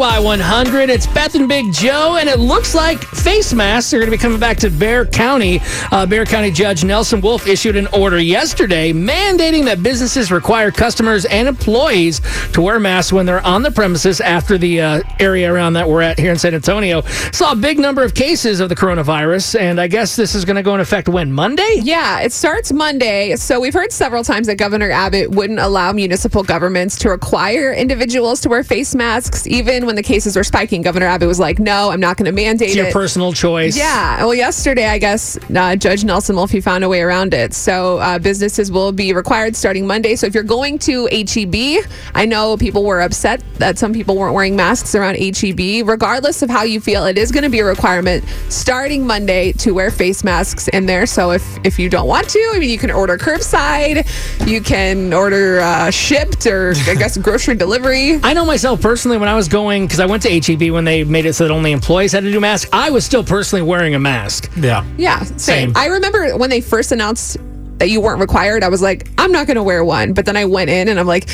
[0.00, 0.88] Y100.
[0.88, 4.18] It's Beth and Big Joe, and it looks like face masks are going to be
[4.18, 5.60] coming back to Bexar County.
[5.90, 11.26] Uh, Bexar County Judge Nelson Wolff issued an order yesterday mandating that businesses require customers
[11.26, 12.22] and employees
[12.54, 16.00] to wear masks when they're on the premises after the uh, area around that we're
[16.00, 17.02] at here in San Antonio.
[17.30, 20.56] Saw a big number of cases of the coronavirus, and I guess this is going
[20.56, 21.30] to go in effect when?
[21.30, 21.80] Monday?
[21.82, 23.36] Yeah, it starts Monday.
[23.36, 28.40] So we've heard several times that Governor Abbott wouldn't allow municipal governments to require individuals
[28.40, 30.82] to wear face masks, even when the cases were spiking.
[30.82, 33.76] Governor Abbott was like, "No, I'm not going to mandate It's your it." personal choice.
[33.76, 34.24] Yeah.
[34.24, 37.54] Well, yesterday, I guess uh, Judge Nelson Wolff found a way around it.
[37.54, 40.16] So uh, businesses will be required starting Monday.
[40.16, 44.34] So if you're going to HEB, I know people were upset that some people weren't
[44.34, 45.88] wearing masks around HEB.
[45.88, 49.72] Regardless of how you feel, it is going to be a requirement starting Monday to
[49.72, 51.06] wear face masks in there.
[51.06, 54.06] So if if you don't want to, I mean, you can order curbside,
[54.46, 58.20] you can order uh, shipped, or I guess grocery delivery.
[58.22, 61.04] I know myself personally when I was going because I went to HEB when they
[61.04, 62.70] made it so that only employees had to do masks.
[62.72, 64.50] I was still personally wearing a mask.
[64.56, 64.84] Yeah.
[64.98, 65.38] Yeah, same.
[65.38, 65.72] Same.
[65.76, 67.38] I remember when they first announced
[67.78, 70.12] that you weren't required, I was like, I'm not going to wear one.
[70.12, 71.28] But then I went in and I'm like,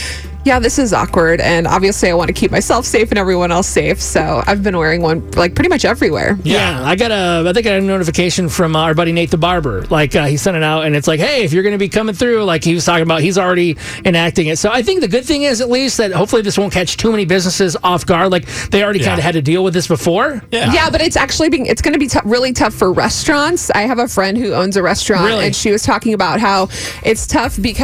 [0.45, 1.41] yeah, this is awkward.
[1.41, 4.01] And obviously, I want to keep myself safe and everyone else safe.
[4.01, 6.39] So I've been wearing one like pretty much everywhere.
[6.43, 6.83] Yeah.
[6.85, 9.37] I got a, I think I got a notification from uh, our buddy Nate the
[9.37, 9.83] barber.
[9.87, 11.89] Like uh, he sent it out, and it's like, hey, if you're going to be
[11.89, 14.59] coming through, like he was talking about, he's already enacting it.
[14.59, 17.11] So I think the good thing is at least that hopefully this won't catch too
[17.11, 18.31] many businesses off guard.
[18.33, 19.07] Like they already Yeah.
[19.07, 20.43] kind of had to deal with this before.
[20.51, 20.73] Yeah.
[20.73, 23.71] Yeah, but it's actually being it's going to be tou- really tough for restaurants.
[23.73, 25.47] I have a friend who owns a restaurant Really?
[25.47, 26.69] and she was talking about how
[27.05, 27.78] it's tough because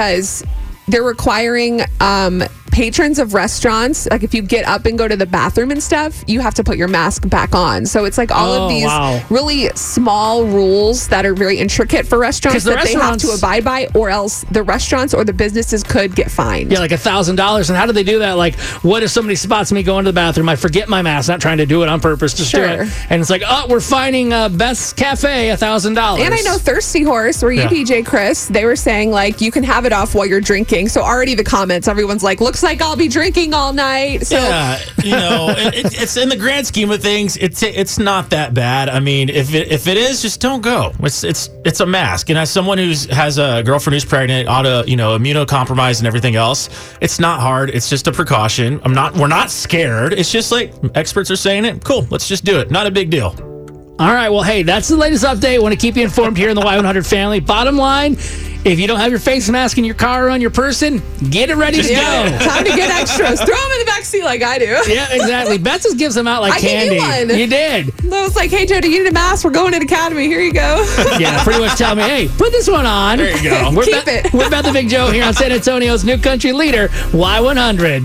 [0.88, 2.42] they're requiring um,
[2.74, 6.24] patrons of restaurants like if you get up and go to the bathroom and stuff,
[6.26, 7.86] you have to put your mask back on.
[7.86, 9.22] So it's like all Oh, of these wow.
[9.30, 13.64] really small rules that are very intricate for restaurants the that they have to abide
[13.64, 16.72] by or else the restaurants or the businesses could get fined.
[16.72, 17.70] Yeah, like a thousand dollars.
[17.70, 18.32] And how do they do that?
[18.32, 20.48] Like, what if somebody spots me going to the bathroom?
[20.48, 22.88] I forget my mask, not trying to do it on purpose, just do it.
[23.08, 26.22] And it's like, oh, we're finding uh, Beth's Cafe a thousand dollars.
[26.24, 27.68] And I know Thirsty Horse, where you Yeah.
[27.68, 30.88] DJ Chris, they were saying like you can have it off while you're drinking.
[30.88, 34.26] So already the comments, everyone's like, looks like I'll be drinking all night.
[34.26, 37.98] So Yeah, you know, it, it- it's in the grand scheme of things, it's it's
[37.98, 38.88] not that bad.
[38.88, 40.92] I mean, if it, if it is, just don't go.
[41.00, 42.30] It's it's it's a mask.
[42.30, 46.34] And as someone who's has a girlfriend who's pregnant, auto, you know, immunocompromised and everything
[46.34, 46.68] else,
[47.00, 47.70] it's not hard.
[47.70, 48.80] It's just a precaution.
[48.84, 49.14] I'm not.
[49.14, 50.14] We're not scared.
[50.14, 51.84] It's just like experts are saying it.
[51.84, 52.06] Cool.
[52.10, 52.70] Let's just do it.
[52.70, 53.34] Not a big deal.
[54.00, 54.28] All right.
[54.28, 55.62] Well, hey, that's the latest update.
[55.62, 57.38] Want to keep you informed here in the Y100 family.
[57.38, 58.16] Bottom line,
[58.64, 61.50] if you don't have your face mask in your car or on your person, get
[61.50, 62.38] it ready to go.
[62.40, 63.38] time to get extras.
[63.40, 64.64] Throw them in the back seat like I do.
[64.86, 65.58] Yeah, exactly.
[65.58, 66.94] Beth just gives them out like I gave candy.
[66.96, 67.38] you one.
[67.38, 68.12] You did.
[68.12, 69.44] I was like, hey, Jody, you need a mask.
[69.44, 70.26] We're going to the academy.
[70.26, 70.84] Here you go.
[71.18, 73.18] Yeah, pretty much tell me, hey, put this one on.
[73.18, 73.70] There you go.
[73.74, 74.32] We're Keep Beth- it.
[74.32, 78.02] We're Beth the Big Joe here on San Antonio's new country leader, Y100.